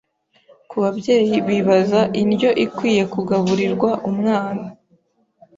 [0.69, 4.65] Ku babyeyi bibaza indyo ikwiye kugaburirwa umwana